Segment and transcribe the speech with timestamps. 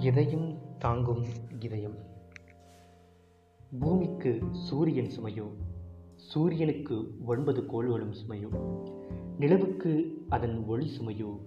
[0.00, 1.24] எதையும் தாங்கும்
[1.60, 1.96] இதயம்.
[3.80, 5.46] பூமிக்கு சூரியன் சுமையோ
[6.16, 8.50] சூரியனுக்கு ஒன்பது கோள்களும் சுமையோ
[9.38, 11.38] நிலவுக்கு அதன் ஒளி சுமையோ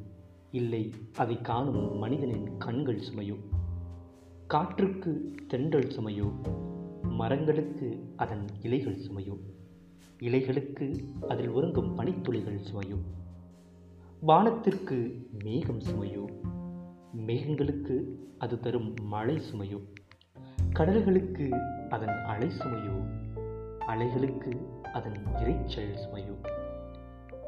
[0.52, 3.36] இல்லை அதை காணும் மனிதனின் கண்கள் சுமையோ
[4.48, 6.28] காற்றுக்கு தென்றல் சுமையோ
[7.02, 9.38] மரங்களுக்கு அதன் இலைகள் சுமையோ
[10.20, 12.98] இலைகளுக்கு அதில் உறங்கும் பனித்துளிகள் சுமையோ
[14.22, 16.26] வானத்திற்கு மேகம் சுமையோ
[17.28, 18.04] மேகங்களுக்கு
[18.38, 19.82] அது தரும் மழை சுமையோ?
[20.74, 21.60] கடல்களுக்கு
[21.90, 23.06] அதன் அலை சுமையோ?
[23.80, 26.36] அலைகளுக்கு அதன் இரைச்சல் சுமையோ?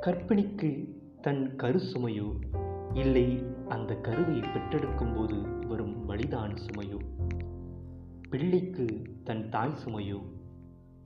[0.02, 0.88] கற்பிணிக்கு
[1.22, 2.36] தன் கரு சுமையோ?
[2.94, 7.00] இல்லை அந்த கருவை பெற்றெடுக்கும் போது வரும் வழிதான் சுமையோ?
[8.30, 10.22] பிள்ளைக்கு தன் தாய் சுமையோ?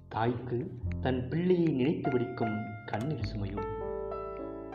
[0.08, 3.64] தாய்க்கு தன் பிள்ளையை நினைத்து வடிக்கும் கண்ணீர் சுமையோ?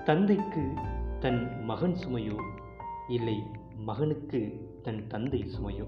[0.05, 0.73] தந்தைக்கு
[1.21, 2.37] தன் மகன் சுமையோ?
[3.09, 3.43] இல்லை
[3.77, 5.87] மகனுக்கு தன் தந்தை சுமையோ?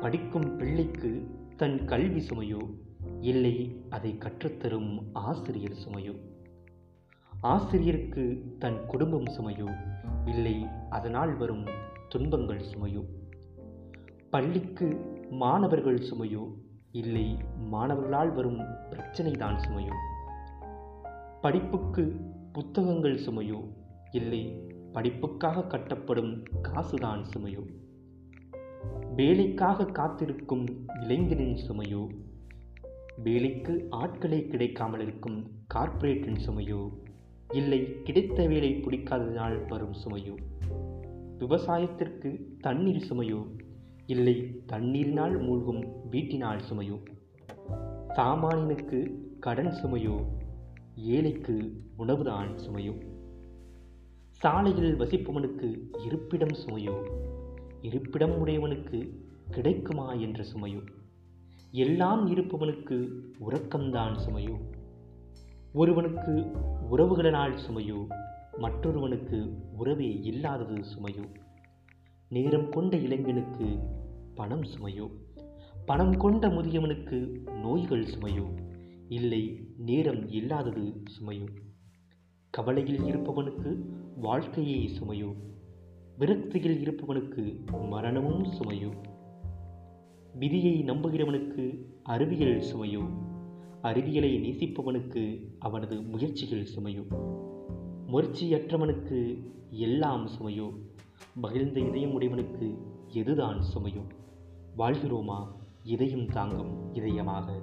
[0.00, 2.74] படிக்கும் பிள்ளைக்கு தன் கல்வி சுமையோ?
[3.20, 6.18] இல்லை அதை கற்றுத்தரும் ஆசிரியர் சுமையோ?
[7.40, 9.68] ஆசிரியருக்கு தன் குடும்பம் சுமையோ?
[10.26, 11.66] இல்லை அதனால் வரும்
[12.08, 13.04] துன்பங்கள் சுமையோ?
[14.30, 16.52] பள்ளிக்கு மாணவர்கள் சுமையோ?
[16.90, 19.94] இல்லை மாணவர்களால் வரும் பிரச்சனை தான் சுமையோ?
[21.40, 22.20] படிப்புக்கு
[22.52, 23.68] புத்தகங்கள் சுமையோ?
[24.10, 27.66] இல்லை படிப்புக்காக கட்டப்படும் காசுதான் சுமையோ.
[29.16, 30.66] வேலைக்காக காத்திருக்கும்
[31.00, 32.08] இளைஞனின் சுமையோ.
[33.16, 36.90] வேலைக்கு ஆட்களே கிடைக்காமல் இருக்கும் கார்ப்பரேட்டின் சுமையோ.
[37.52, 40.36] இல்லை கிடைத்த வேலை பிடிக்காததினால் வரும் சுமையோ.
[41.38, 43.46] விவசாயத்திற்கு தண்ணீர் சுமையோ.
[44.06, 47.02] இல்லை தண்ணீரினால் மூழ்கும் வீட்டினால் சுமையோ.
[48.08, 50.24] சாமானியனுக்கு கடன் சுமையோ.
[50.96, 53.18] ஏழைக்கு உணவுதான் சுமையோ.
[54.40, 57.02] சாலையில் வசிப்பவனுக்கு இருப்பிடம் சுமையோ?
[57.82, 59.10] இருப்பிடம் உடையவனுக்கு
[59.50, 60.86] கிடைக்குமா என்ற சுமையோ?
[61.70, 63.08] எல்லாம் இருப்பவனுக்கு
[63.40, 64.60] உறக்கம்தான் சுமையோ?
[65.72, 66.30] ஒருவனுக்கு
[66.90, 68.06] உறவுகளினால் சுமையோ?
[68.58, 71.34] மற்றொருவனுக்கு உறவே இல்லாதது சுமையோ?
[72.28, 73.78] நேரம் கொண்ட இளைஞனுக்கு
[74.34, 75.10] பணம் சுமையோ?
[75.86, 78.54] பணம் கொண்ட முதியவனுக்கு நோய்கள் சுமையோ?
[79.08, 81.46] இல்லை நேரம் இல்லாதது சுமையோ?
[82.50, 83.78] கவலையில் இருப்பவனுக்கு
[84.16, 85.34] வாழ்க்கையே சுமையோ.
[86.18, 88.94] விரக்தியில் இருப்பவனுக்கு மரணமும் சுமையோ.
[90.34, 93.08] விதியை நம்புகிறவனுக்கு அறிவியல் சுமையோ.
[93.82, 97.04] அறிவியலை நேசிப்பவனுக்கு அவனது முயற்சிகள் சுமையோ.
[98.06, 100.72] முயற்சியற்றவனுக்கு எல்லாம் சுமையோ.
[101.34, 102.78] மகிழ்ந்த இதயம் உடையவனுக்கு
[103.08, 104.06] எதுதான் சுமையோ.
[104.78, 105.46] வாழ்கிறோமா?
[105.82, 107.62] இதயம் தாங்கும் இதயமாக.